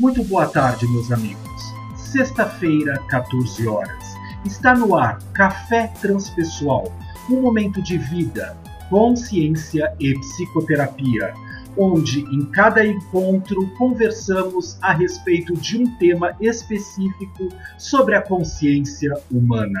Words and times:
Muito 0.00 0.22
boa 0.22 0.48
tarde, 0.48 0.86
meus 0.86 1.10
amigos. 1.10 1.74
Sexta-feira, 1.96 3.04
14 3.08 3.66
horas. 3.66 4.14
Está 4.44 4.72
no 4.72 4.94
ar 4.94 5.18
Café 5.32 5.88
Transpessoal, 6.00 6.84
um 7.28 7.40
momento 7.40 7.82
de 7.82 7.98
vida, 7.98 8.56
consciência 8.88 9.92
e 9.98 10.14
psicoterapia, 10.14 11.34
onde 11.76 12.20
em 12.32 12.48
cada 12.52 12.86
encontro 12.86 13.68
conversamos 13.76 14.80
a 14.80 14.92
respeito 14.92 15.52
de 15.54 15.82
um 15.82 15.98
tema 15.98 16.36
específico 16.40 17.48
sobre 17.76 18.14
a 18.14 18.22
consciência 18.22 19.12
humana. 19.28 19.80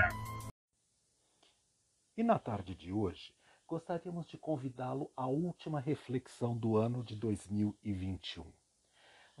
E 2.16 2.24
na 2.24 2.40
tarde 2.40 2.74
de 2.74 2.92
hoje, 2.92 3.32
gostaríamos 3.68 4.26
de 4.26 4.36
convidá-lo 4.36 5.12
à 5.16 5.28
última 5.28 5.78
reflexão 5.78 6.56
do 6.56 6.76
ano 6.76 7.04
de 7.04 7.14
2021. 7.14 8.57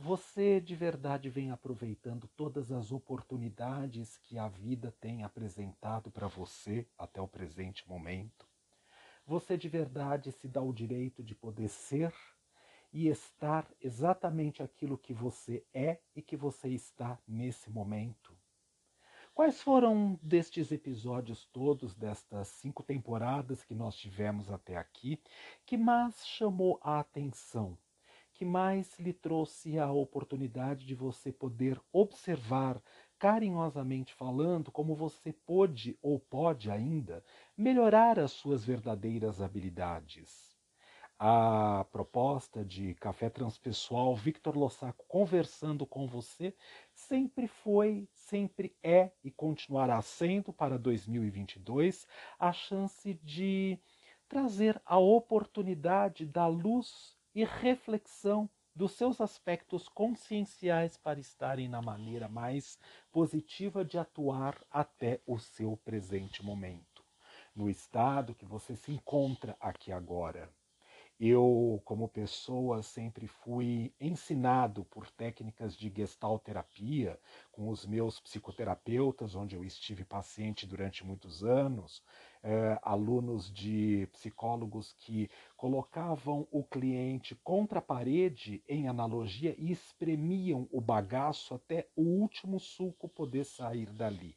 Você 0.00 0.60
de 0.60 0.76
verdade 0.76 1.28
vem 1.28 1.50
aproveitando 1.50 2.28
todas 2.28 2.70
as 2.70 2.92
oportunidades 2.92 4.16
que 4.18 4.38
a 4.38 4.46
vida 4.46 4.94
tem 5.00 5.24
apresentado 5.24 6.08
para 6.08 6.28
você 6.28 6.86
até 6.96 7.20
o 7.20 7.26
presente 7.26 7.86
momento? 7.88 8.48
Você 9.26 9.58
de 9.58 9.68
verdade 9.68 10.30
se 10.30 10.46
dá 10.46 10.62
o 10.62 10.72
direito 10.72 11.20
de 11.20 11.34
poder 11.34 11.68
ser 11.68 12.14
e 12.92 13.08
estar 13.08 13.68
exatamente 13.80 14.62
aquilo 14.62 14.96
que 14.96 15.12
você 15.12 15.66
é 15.74 15.98
e 16.14 16.22
que 16.22 16.36
você 16.36 16.68
está 16.68 17.18
nesse 17.26 17.68
momento? 17.68 18.38
Quais 19.34 19.60
foram 19.60 20.16
destes 20.22 20.70
episódios 20.70 21.44
todos, 21.46 21.96
destas 21.96 22.46
cinco 22.46 22.84
temporadas 22.84 23.64
que 23.64 23.74
nós 23.74 23.96
tivemos 23.96 24.48
até 24.48 24.76
aqui, 24.76 25.20
que 25.66 25.76
mais 25.76 26.24
chamou 26.24 26.78
a 26.84 27.00
atenção? 27.00 27.76
Que 28.38 28.44
mais 28.44 28.96
lhe 29.00 29.12
trouxe 29.12 29.80
a 29.80 29.90
oportunidade 29.90 30.86
de 30.86 30.94
você 30.94 31.32
poder 31.32 31.80
observar, 31.92 32.80
carinhosamente 33.18 34.14
falando, 34.14 34.70
como 34.70 34.94
você 34.94 35.32
pôde 35.32 35.98
ou 36.00 36.20
pode 36.20 36.70
ainda 36.70 37.24
melhorar 37.56 38.16
as 38.16 38.30
suas 38.30 38.64
verdadeiras 38.64 39.42
habilidades. 39.42 40.56
A 41.18 41.84
proposta 41.90 42.64
de 42.64 42.94
Café 42.94 43.28
Transpessoal 43.28 44.14
Victor 44.14 44.56
Lossaco 44.56 45.04
conversando 45.08 45.84
com 45.84 46.06
você 46.06 46.54
sempre 46.94 47.48
foi, 47.48 48.08
sempre 48.14 48.76
é 48.84 49.10
e 49.24 49.32
continuará 49.32 50.00
sendo 50.00 50.52
para 50.52 50.78
2022 50.78 52.06
a 52.38 52.52
chance 52.52 53.14
de 53.14 53.80
trazer 54.28 54.80
a 54.86 54.96
oportunidade 54.96 56.24
da 56.24 56.46
luz 56.46 57.17
e 57.34 57.44
reflexão 57.44 58.48
dos 58.74 58.92
seus 58.92 59.20
aspectos 59.20 59.88
conscienciais 59.88 60.96
para 60.96 61.18
estarem 61.18 61.68
na 61.68 61.82
maneira 61.82 62.28
mais 62.28 62.78
positiva 63.10 63.84
de 63.84 63.98
atuar 63.98 64.56
até 64.70 65.20
o 65.26 65.38
seu 65.38 65.76
presente 65.76 66.44
momento, 66.44 67.04
no 67.54 67.68
estado 67.68 68.34
que 68.34 68.44
você 68.44 68.76
se 68.76 68.92
encontra 68.92 69.56
aqui 69.60 69.90
agora. 69.90 70.48
Eu, 71.20 71.80
como 71.84 72.08
pessoa, 72.08 72.82
sempre 72.82 73.26
fui 73.28 73.92
ensinado 74.00 74.84
por 74.84 75.08
técnicas 75.10 75.76
de 75.76 75.92
gestalterapia 75.94 77.20
com 77.52 77.68
os 77.68 77.84
meus 77.86 78.18
psicoterapeutas, 78.20 79.34
onde 79.34 79.54
eu 79.56 79.64
estive 79.64 80.04
paciente 80.04 80.66
durante 80.66 81.04
muitos 81.04 81.42
anos, 81.44 82.02
eh, 82.42 82.78
alunos 82.82 83.52
de 83.52 84.08
psicólogos 84.12 84.92
que 84.92 85.28
colocavam 85.56 86.46
o 86.52 86.62
cliente 86.64 87.34
contra 87.44 87.80
a 87.80 87.82
parede 87.82 88.62
em 88.68 88.88
analogia 88.88 89.54
e 89.58 89.70
espremiam 89.72 90.68
o 90.70 90.80
bagaço 90.80 91.54
até 91.54 91.88
o 91.96 92.02
último 92.02 92.58
suco 92.60 93.08
poder 93.08 93.44
sair 93.44 93.92
dali. 93.92 94.36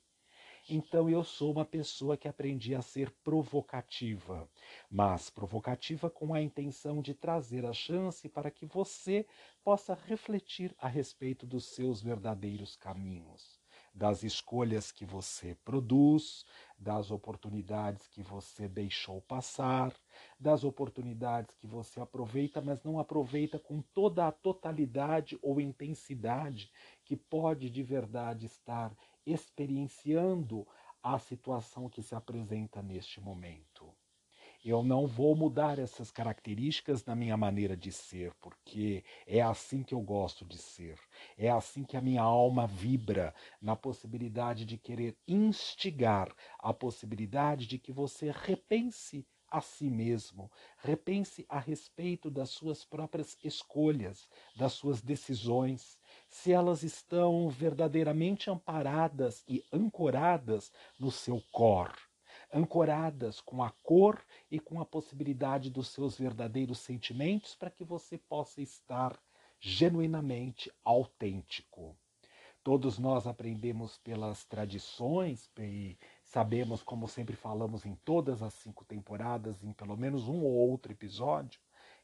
Então 0.70 1.10
eu 1.10 1.24
sou 1.24 1.52
uma 1.52 1.66
pessoa 1.66 2.16
que 2.16 2.28
aprendi 2.28 2.76
a 2.76 2.82
ser 2.82 3.10
provocativa, 3.24 4.48
mas 4.90 5.30
provocativa 5.30 6.10
com 6.10 6.34
a 6.34 6.42
intenção 6.42 7.02
de 7.02 7.14
trazer 7.14 7.66
a 7.66 7.74
chance 7.74 8.30
para 8.30 8.52
que 8.52 8.66
você 8.66 9.26
possa 9.64 9.94
refletir 9.94 10.76
a 10.78 10.88
respeito 10.88 11.46
dos 11.48 11.66
seus 11.66 12.02
verdadeiros 12.02 12.76
caminhos, 12.76 13.60
das 13.94 14.24
escolhas 14.24 14.92
que 14.92 15.04
você 15.04 15.56
produz, 15.66 16.46
das 16.78 17.12
oportunidades 17.12 18.08
que 18.08 18.22
você 18.22 18.68
deixou 18.68 19.20
passar, 19.22 19.94
das 20.40 20.64
oportunidades 20.64 21.56
que 21.56 21.68
você 21.68 22.00
aproveita, 22.00 22.62
mas 22.62 22.84
não 22.84 23.00
aproveita 23.00 23.60
com 23.60 23.82
toda 23.82 24.28
a 24.28 24.32
totalidade 24.32 25.38
ou 25.42 25.60
intensidade 25.60 26.72
que 27.04 27.18
pode 27.18 27.70
de 27.70 27.84
verdade 27.84 28.46
estar 28.46 28.96
experienciando 29.26 30.68
a 31.04 31.18
situação 31.20 31.90
que 31.90 32.02
se 32.02 32.14
apresenta 32.16 32.82
neste 32.82 33.20
momento. 33.20 33.94
Eu 34.64 34.84
não 34.84 35.08
vou 35.08 35.36
mudar 35.36 35.80
essas 35.80 36.12
características 36.12 37.04
na 37.04 37.16
minha 37.16 37.36
maneira 37.36 37.76
de 37.76 37.92
ser, 37.92 38.32
porque 38.36 39.04
é 39.26 39.42
assim 39.42 39.82
que 39.82 39.96
eu 39.96 40.02
gosto 40.02 40.46
de 40.46 40.56
ser. 40.56 41.00
É 41.36 41.50
assim 41.50 41.84
que 41.84 41.98
a 41.98 42.02
minha 42.02 42.22
alma 42.22 42.68
vibra 42.68 43.34
na 43.60 43.76
possibilidade 43.76 44.64
de 44.64 44.78
querer 44.78 45.18
instigar 45.28 46.32
a 46.60 46.72
possibilidade 46.72 47.66
de 47.66 47.80
que 47.80 47.92
você 47.92 48.30
repense 48.30 49.26
a 49.50 49.60
si 49.60 49.90
mesmo, 49.90 50.50
repense 50.78 51.46
a 51.50 51.60
respeito 51.60 52.30
das 52.30 52.52
suas 52.52 52.86
próprias 52.86 53.38
escolhas, 53.44 54.30
das 54.56 54.74
suas 54.74 55.02
decisões, 55.02 56.00
se 56.32 56.54
elas 56.54 56.82
estão 56.82 57.50
verdadeiramente 57.50 58.50
amparadas 58.50 59.44
e 59.48 59.64
ancoradas 59.72 60.72
no 60.98 61.12
seu 61.12 61.44
cor, 61.52 61.94
ancoradas 62.52 63.42
com 63.42 63.62
a 63.62 63.70
cor 63.84 64.24
e 64.50 64.58
com 64.58 64.80
a 64.80 64.86
possibilidade 64.86 65.70
dos 65.70 65.90
seus 65.90 66.18
verdadeiros 66.18 66.80
sentimentos 66.80 67.54
para 67.54 67.70
que 67.70 67.84
você 67.84 68.18
possa 68.18 68.62
estar 68.62 69.20
genuinamente 69.60 70.72
autêntico. 70.86 71.96
Todos 72.64 72.98
nós 72.98 73.28
aprendemos 73.28 73.98
pelas 73.98 74.46
tradições 74.46 75.50
e 75.60 75.98
sabemos, 76.24 76.82
como 76.82 77.10
sempre 77.10 77.36
falamos 77.36 77.86
em 77.86 77.96
todas 78.06 78.42
as 78.42 78.54
cinco 78.54 78.86
temporadas, 78.86 79.64
em 79.64 79.74
pelo 79.74 79.98
menos 79.98 80.30
um 80.30 80.42
ou 80.44 80.70
outro 80.70 80.94
episódio, 80.94 81.60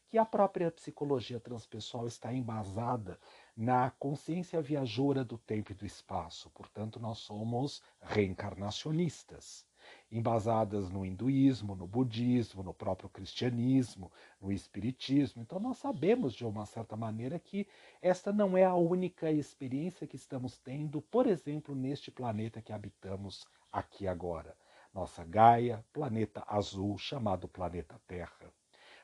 que 0.08 0.18
a 0.18 0.24
própria 0.24 0.70
psicologia 0.70 1.38
transpessoal 1.38 2.06
está 2.06 2.32
embasada 2.32 3.18
na 3.58 3.90
consciência 3.90 4.62
viajoura 4.62 5.24
do 5.24 5.36
tempo 5.36 5.72
e 5.72 5.74
do 5.74 5.84
espaço. 5.84 6.48
Portanto, 6.50 7.00
nós 7.00 7.18
somos 7.18 7.82
reencarnacionistas, 8.00 9.66
embasadas 10.12 10.88
no 10.88 11.04
hinduísmo, 11.04 11.74
no 11.74 11.84
budismo, 11.84 12.62
no 12.62 12.72
próprio 12.72 13.08
cristianismo, 13.08 14.12
no 14.40 14.52
espiritismo. 14.52 15.42
Então, 15.42 15.58
nós 15.58 15.78
sabemos 15.78 16.34
de 16.34 16.46
uma 16.46 16.64
certa 16.66 16.96
maneira 16.96 17.36
que 17.36 17.66
esta 18.00 18.32
não 18.32 18.56
é 18.56 18.62
a 18.64 18.76
única 18.76 19.28
experiência 19.28 20.06
que 20.06 20.14
estamos 20.14 20.56
tendo, 20.58 21.02
por 21.02 21.26
exemplo, 21.26 21.74
neste 21.74 22.12
planeta 22.12 22.62
que 22.62 22.72
habitamos 22.72 23.44
aqui 23.72 24.06
agora. 24.06 24.56
Nossa 24.94 25.24
Gaia, 25.24 25.84
planeta 25.92 26.44
azul 26.46 26.96
chamado 26.96 27.48
planeta 27.48 28.00
Terra. 28.06 28.52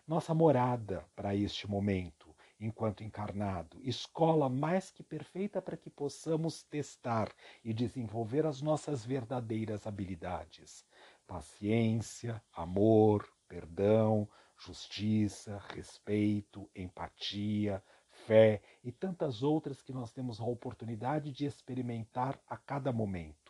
Nossa 0.06 0.32
morada 0.32 1.04
para 1.16 1.34
este 1.34 1.68
momento 1.68 2.23
enquanto 2.64 3.04
encarnado, 3.04 3.78
escola 3.82 4.48
mais 4.48 4.90
que 4.90 5.02
perfeita 5.02 5.60
para 5.60 5.76
que 5.76 5.90
possamos 5.90 6.62
testar 6.62 7.30
e 7.64 7.74
desenvolver 7.74 8.46
as 8.46 8.62
nossas 8.62 9.04
verdadeiras 9.04 9.86
habilidades: 9.86 10.84
paciência, 11.26 12.42
amor, 12.52 13.28
perdão, 13.46 14.28
justiça, 14.56 15.60
respeito, 15.68 16.70
empatia, 16.74 17.82
fé 18.26 18.62
e 18.82 18.90
tantas 18.90 19.42
outras 19.42 19.82
que 19.82 19.92
nós 19.92 20.12
temos 20.12 20.40
a 20.40 20.44
oportunidade 20.44 21.30
de 21.32 21.44
experimentar 21.44 22.40
a 22.48 22.56
cada 22.56 22.92
momento. 22.92 23.43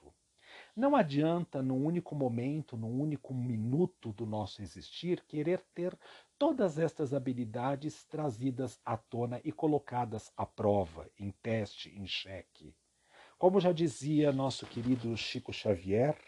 Não 0.77 0.97
adianta, 0.97 1.63
num 1.63 1.87
único 1.87 2.17
momento, 2.17 2.77
num 2.77 3.01
único 3.01 3.33
minuto 3.33 4.13
do 4.13 4.27
nosso 4.27 4.61
existir, 4.61 5.23
querer 5.23 5.63
ter 5.73 5.97
todas 6.37 6.81
estas 6.81 7.15
habilidades 7.15 8.05
trazidas 8.07 8.81
à 8.85 8.97
tona 8.97 9.41
e 9.45 9.53
colocadas 9.53 10.33
à 10.37 10.45
prova, 10.45 11.09
em 11.17 11.31
teste, 11.31 11.91
em 11.91 12.05
xeque. 12.09 12.75
Como 13.39 13.61
já 13.61 13.71
dizia 13.71 14.33
nosso 14.33 14.67
querido 14.67 15.17
Chico 15.17 15.53
Xavier, 15.53 16.19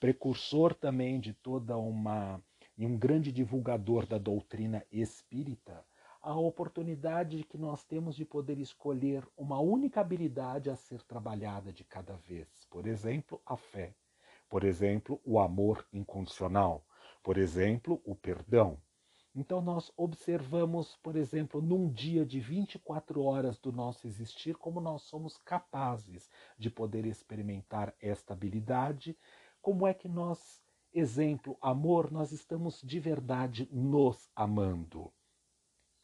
precursor 0.00 0.74
também 0.74 1.20
de 1.20 1.32
toda 1.32 1.76
uma 1.76 2.42
e 2.76 2.84
um 2.84 2.98
grande 2.98 3.30
divulgador 3.30 4.04
da 4.04 4.18
doutrina 4.18 4.84
espírita, 4.90 5.86
a 6.20 6.34
oportunidade 6.34 7.44
que 7.44 7.56
nós 7.56 7.84
temos 7.84 8.16
de 8.16 8.24
poder 8.24 8.58
escolher 8.58 9.26
uma 9.36 9.60
única 9.60 10.00
habilidade 10.00 10.68
a 10.68 10.74
ser 10.74 11.02
trabalhada 11.04 11.72
de 11.72 11.84
cada 11.84 12.16
vez. 12.16 12.65
Por 12.76 12.86
exemplo, 12.86 13.40
a 13.46 13.56
fé. 13.56 13.96
Por 14.50 14.62
exemplo, 14.62 15.18
o 15.24 15.40
amor 15.40 15.88
incondicional. 15.90 16.86
Por 17.22 17.38
exemplo, 17.38 18.02
o 18.04 18.14
perdão. 18.14 18.78
Então, 19.34 19.62
nós 19.62 19.90
observamos, 19.96 20.94
por 20.98 21.16
exemplo, 21.16 21.62
num 21.62 21.90
dia 21.90 22.26
de 22.26 22.38
24 22.38 23.22
horas 23.22 23.58
do 23.58 23.72
nosso 23.72 24.06
existir, 24.06 24.56
como 24.56 24.78
nós 24.78 25.00
somos 25.04 25.38
capazes 25.38 26.28
de 26.58 26.68
poder 26.68 27.06
experimentar 27.06 27.94
esta 27.98 28.34
habilidade, 28.34 29.16
como 29.62 29.86
é 29.86 29.94
que 29.94 30.06
nós, 30.06 30.62
exemplo, 30.92 31.56
amor, 31.62 32.12
nós 32.12 32.30
estamos 32.30 32.82
de 32.82 33.00
verdade 33.00 33.66
nos 33.72 34.28
amando. 34.36 35.10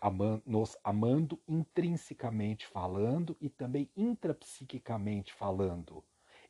Ama 0.01 0.43
nos 0.47 0.79
amando 0.83 1.39
intrinsecamente 1.47 2.67
falando 2.67 3.37
e 3.43 3.51
também 3.51 3.91
intrapsiquicamente 3.95 5.35
falando. 5.35 6.03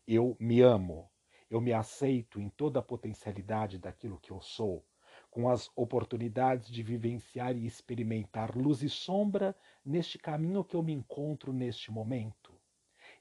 Eu 0.07 0.37
me 0.41 0.61
amo, 0.61 1.11
eu 1.49 1.61
me 1.61 1.73
aceito 1.73 2.41
em 2.41 2.49
toda 2.49 2.81
a 2.81 2.83
potencialidade 2.83 3.79
daquilo 3.79 4.19
que 4.19 4.31
eu 4.31 4.41
sou 4.41 4.85
com 5.33 5.49
as 5.49 5.71
oportunidades 5.75 6.71
de 6.71 6.83
vivenciar 6.83 7.57
e 7.57 7.67
experimentar 7.67 8.55
luz 8.55 8.83
e 8.83 8.89
sombra 8.91 9.57
neste 9.83 10.19
caminho 10.19 10.63
que 10.63 10.77
eu 10.77 10.83
me 10.83 10.93
encontro 10.93 11.55
neste 11.55 11.91
momento. 11.91 12.53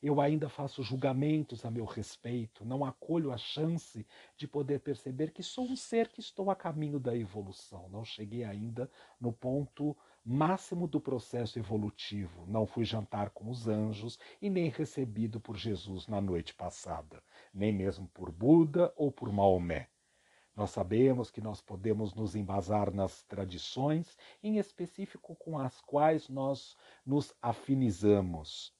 Eu 0.03 0.19
ainda 0.19 0.49
faço 0.49 0.83
julgamentos 0.83 1.63
a 1.63 1.71
meu 1.71 1.85
respeito, 1.85 2.65
não 2.65 2.83
acolho 2.83 3.31
a 3.31 3.37
chance 3.37 4.05
de 4.35 4.47
poder 4.47 4.79
perceber 4.79 5.31
que 5.31 5.41
sou 5.41 5.65
um 5.65 5.75
ser 5.75 6.09
que 6.09 6.19
estou 6.19 6.49
a 6.49 6.55
caminho 6.55 6.99
da 6.99 7.15
evolução. 7.15 7.87
Não 7.87 8.03
cheguei 8.03 8.43
ainda 8.43 8.91
no 9.19 9.31
ponto 9.31 9.95
máximo 10.23 10.87
do 10.87 11.01
processo 11.01 11.57
evolutivo. 11.57 12.45
Não 12.47 12.65
fui 12.65 12.85
jantar 12.85 13.31
com 13.31 13.49
os 13.49 13.67
anjos 13.67 14.19
e 14.41 14.49
nem 14.49 14.69
recebido 14.69 15.39
por 15.39 15.57
Jesus 15.57 16.07
na 16.07 16.21
noite 16.21 16.53
passada, 16.53 17.23
nem 17.53 17.73
mesmo 17.73 18.07
por 18.09 18.31
Buda 18.31 18.93
ou 18.95 19.11
por 19.11 19.31
Maomé. 19.31 19.89
Nós 20.55 20.71
sabemos 20.71 21.31
que 21.31 21.41
nós 21.41 21.61
podemos 21.61 22.13
nos 22.13 22.35
embasar 22.35 22.93
nas 22.93 23.23
tradições, 23.23 24.17
em 24.43 24.57
específico 24.57 25.35
com 25.35 25.57
as 25.57 25.79
quais 25.81 26.27
nós 26.27 26.75
nos 27.05 27.33
afinizamos. 27.41 28.73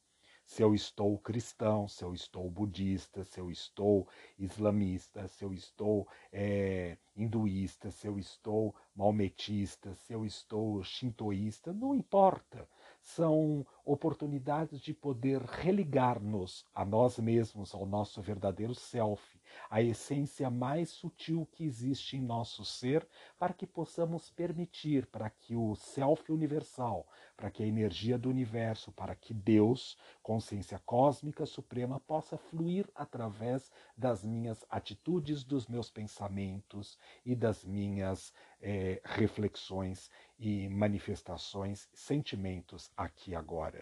Se 0.53 0.61
eu 0.61 0.75
estou 0.75 1.17
cristão, 1.17 1.87
se 1.87 2.03
eu 2.03 2.13
estou 2.13 2.51
budista, 2.51 3.23
se 3.23 3.39
eu 3.39 3.49
estou 3.49 4.05
islamista, 4.37 5.25
se 5.25 5.45
eu 5.45 5.53
estou 5.53 6.05
é, 6.29 6.97
hinduísta, 7.15 7.89
se 7.89 8.05
eu 8.05 8.19
estou 8.19 8.75
maometista, 8.93 9.95
se 9.95 10.11
eu 10.11 10.25
estou 10.25 10.83
shintoísta, 10.83 11.71
não 11.71 11.95
importa. 11.95 12.67
São 13.01 13.65
oportunidades 13.91 14.79
de 14.79 14.93
poder 14.93 15.41
religar-nos 15.41 16.65
a 16.73 16.85
nós 16.85 17.19
mesmos, 17.19 17.73
ao 17.73 17.85
nosso 17.85 18.21
verdadeiro 18.21 18.73
self, 18.73 19.21
a 19.69 19.81
essência 19.81 20.49
mais 20.49 20.89
sutil 20.89 21.45
que 21.51 21.65
existe 21.65 22.15
em 22.15 22.21
nosso 22.21 22.63
ser, 22.63 23.05
para 23.37 23.53
que 23.53 23.67
possamos 23.67 24.29
permitir 24.29 25.05
para 25.07 25.29
que 25.29 25.55
o 25.55 25.75
self 25.75 26.31
universal, 26.31 27.05
para 27.35 27.51
que 27.51 27.63
a 27.63 27.67
energia 27.67 28.17
do 28.17 28.29
universo, 28.29 28.93
para 28.93 29.13
que 29.13 29.33
Deus, 29.33 29.97
consciência 30.23 30.79
cósmica 30.85 31.45
suprema, 31.45 31.99
possa 31.99 32.37
fluir 32.37 32.89
através 32.95 33.71
das 33.97 34.23
minhas 34.23 34.65
atitudes, 34.69 35.43
dos 35.43 35.67
meus 35.67 35.89
pensamentos 35.89 36.97
e 37.25 37.35
das 37.35 37.65
minhas 37.65 38.33
é, 38.61 39.01
reflexões 39.03 40.09
e 40.39 40.69
manifestações, 40.69 41.89
sentimentos 41.93 42.91
aqui 42.95 43.35
agora. 43.35 43.80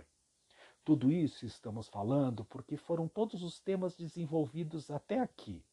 Tudo 0.89 1.11
isso 1.11 1.45
estamos 1.45 1.87
falando 1.87 2.43
porque 2.43 2.75
foram 2.75 3.07
todos 3.07 3.43
os 3.43 3.59
temas 3.59 3.95
desenvolvidos 3.95 4.89
até 4.89 5.19
aqui, 5.19 5.63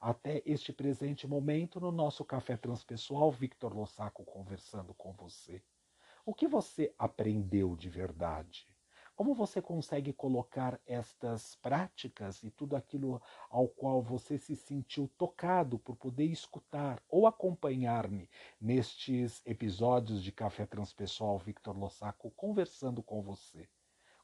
até 0.00 0.42
este 0.44 0.72
presente 0.72 1.24
momento 1.24 1.78
no 1.78 1.92
nosso 1.92 2.24
café 2.24 2.56
transpessoal 2.56 3.30
Victor 3.30 3.72
Lossaco 3.72 4.24
conversando 4.24 4.92
com 4.92 5.12
você. 5.12 5.62
O 6.24 6.34
que 6.34 6.48
você 6.48 6.92
aprendeu 6.98 7.76
de 7.76 7.88
verdade? 7.88 8.68
Como 9.14 9.36
você 9.36 9.62
consegue 9.62 10.12
colocar 10.12 10.80
estas 10.84 11.54
práticas 11.54 12.42
e 12.42 12.50
tudo 12.50 12.74
aquilo 12.74 13.22
ao 13.48 13.68
qual 13.68 14.02
você 14.02 14.36
se 14.36 14.56
sentiu 14.56 15.08
tocado 15.16 15.78
por 15.78 15.94
poder 15.94 16.26
escutar 16.26 17.00
ou 17.08 17.28
acompanhar-me 17.28 18.28
nestes 18.60 19.40
episódios 19.46 20.24
de 20.24 20.32
Café 20.32 20.66
Transpessoal 20.66 21.38
Victor 21.38 21.78
Lossaco 21.78 22.32
conversando 22.32 23.00
com 23.00 23.22
você? 23.22 23.68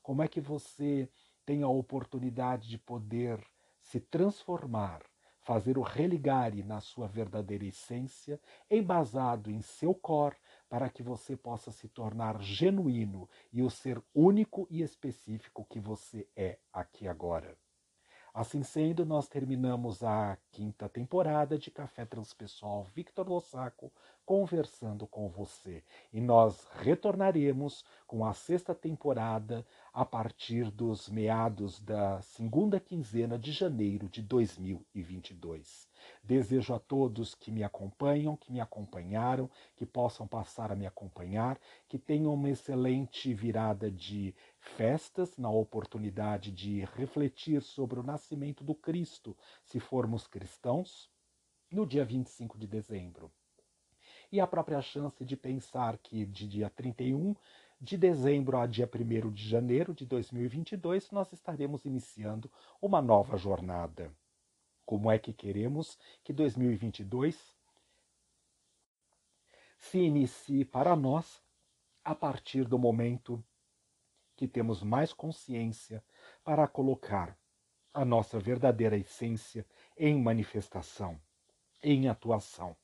Como 0.03 0.23
é 0.23 0.29
que 0.29 0.41
você 0.41 1.09
tem 1.47 1.63
a 1.63 1.69
oportunidade 1.69 2.69
de 2.69 2.79
poder 2.79 3.41
se 3.81 4.01
transformar, 4.01 5.03
fazer 5.41 5.77
o 5.77 5.83
religare 5.83 6.63
na 6.63 6.81
sua 6.81 7.07
verdadeira 7.07 7.65
essência, 7.65 8.41
embasado 8.71 9.51
em 9.51 9.61
seu 9.61 9.95
cor, 9.95 10.37
para 10.69 10.89
que 10.89 11.03
você 11.03 11.37
possa 11.37 11.71
se 11.71 11.89
tornar 11.89 12.41
genuíno 12.41 13.29
e 13.53 13.63
o 13.63 13.71
ser 13.71 14.03
único 14.15 14.67
e 14.71 14.83
específico 14.83 15.65
que 15.65 15.81
você 15.81 16.29
é 16.37 16.59
aqui 16.73 17.07
agora. 17.07 17.57
Assim 18.35 18.63
sendo, 18.63 19.05
nós 19.05 19.29
terminamos 19.29 20.03
a 20.03 20.39
quinta 20.51 20.89
temporada 20.89 21.59
de 21.59 21.71
Café 21.71 22.07
Transpessoal 22.07 22.85
Victor 22.95 23.29
Lossaco 23.29 23.93
conversando 24.25 25.07
com 25.07 25.29
você. 25.29 25.85
E 26.11 26.19
nós 26.19 26.67
retornaremos 26.81 27.85
com 28.07 28.25
a 28.25 28.33
sexta 28.33 28.75
temporada 28.75 29.67
a 29.93 30.07
partir 30.07 30.71
dos 30.71 31.11
meados 31.11 31.79
da 31.81 32.23
segunda 32.23 32.81
quinzena 32.81 33.39
de 33.39 33.53
janeiro 33.53 34.09
de 34.09 34.23
2022. 34.23 35.92
Desejo 36.23 36.75
a 36.75 36.79
todos 36.79 37.35
que 37.35 37.51
me 37.51 37.63
acompanham, 37.63 38.37
que 38.37 38.53
me 38.53 38.61
acompanharam, 38.61 39.51
que 39.77 39.85
possam 39.85 40.27
passar 40.27 40.71
a 40.73 40.77
me 40.77 40.87
acompanhar, 40.87 41.59
que 41.89 41.99
tenham 41.99 42.33
uma 42.35 42.51
excelente 42.51 43.35
virada 43.35 43.91
de 43.91 44.35
festas, 44.59 45.37
na 45.37 45.51
oportunidade 45.51 46.51
de 46.51 46.85
refletir 46.97 47.63
sobre 47.63 47.99
o 47.99 48.03
nascimento 48.03 48.63
do 48.63 48.75
Cristo, 48.75 49.37
se 49.65 49.81
formos 49.81 50.27
cristãos, 50.27 51.11
no 51.71 51.87
dia 51.87 52.05
25 52.05 52.59
de 52.59 52.67
dezembro. 52.67 53.33
E 54.31 54.41
a 54.41 54.47
própria 54.47 54.81
chance 54.81 55.25
de 55.25 55.37
pensar 55.37 55.99
que 55.99 56.25
de 56.25 56.47
dia 56.47 56.71
31 56.71 57.35
de 57.83 57.97
dezembro 57.97 58.57
a 58.59 58.67
dia 58.67 58.89
1 58.89 59.31
de 59.33 59.49
janeiro 59.49 59.93
de 59.93 60.07
2022, 60.07 61.11
nós 61.11 61.33
estaremos 61.33 61.85
iniciando 61.85 62.49
uma 62.81 63.03
nova 63.03 63.37
jornada. 63.37 64.15
Como 64.85 65.11
é 65.11 65.19
que 65.19 65.33
queremos 65.33 65.99
que 66.23 66.33
2022 66.33 67.57
se 69.79 69.99
inicie 69.99 70.65
para 70.65 70.95
nós 70.95 71.43
a 72.05 72.15
partir 72.15 72.65
do 72.65 72.79
momento 72.79 73.45
que 74.37 74.49
temos 74.49 74.83
mais 74.83 75.13
consciência 75.13 76.05
para 76.45 76.67
colocar 76.67 77.39
a 77.95 78.05
nossa 78.05 78.39
verdadeira 78.39 78.97
essência 78.97 79.67
em 79.97 80.21
manifestação, 80.21 81.21
em 81.83 82.09
atuação. 82.09 82.77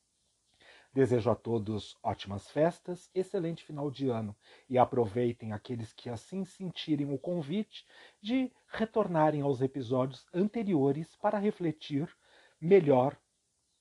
Desejo 0.91 1.29
a 1.29 1.35
todos 1.35 1.95
ótimas 2.01 2.49
festas, 2.49 3.11
excelente 3.13 3.63
final 3.63 3.91
de 3.91 4.09
ano 4.09 4.35
e 4.67 4.77
aproveitem 4.77 5.53
aqueles 5.53 5.93
que 5.93 6.09
assim 6.09 6.43
sentirem 6.43 7.13
o 7.13 7.17
convite 7.17 7.85
de 8.19 8.51
retornarem 8.67 9.41
aos 9.41 9.61
episódios 9.61 10.25
anteriores 10.33 11.15
para 11.15 11.37
refletir 11.37 12.09
melhor 12.59 13.15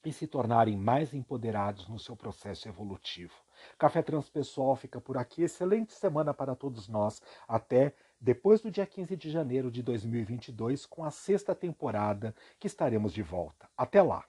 e 0.05 0.12
se 0.12 0.27
tornarem 0.27 0.77
mais 0.77 1.15
empoderados 1.15 1.88
no 1.88 1.99
seu 1.99 2.15
processo 2.15 2.69
evolutivo. 2.69 3.35
Café 3.79 4.03
Transpessoal 4.03 4.77
fica 4.77 5.00
por 5.00 5.17
aqui. 5.17 5.43
Excelente 5.43 5.93
semana 5.93 6.33
para 6.33 6.55
todos 6.55 6.88
nós. 6.88 7.23
Até 7.49 7.95
depois 8.21 8.61
do 8.61 8.71
dia 8.71 8.87
15 8.87 9.17
de 9.17 9.31
janeiro 9.31 9.71
de 9.71 9.83
2022, 9.83 10.87
com 10.87 11.05
a 11.05 11.11
sexta 11.11 11.55
temporada 11.55 12.35
que 12.59 12.67
estaremos 12.67 13.12
de 13.12 13.23
volta. 13.23 13.69
Até 13.77 14.03
lá! 14.03 14.25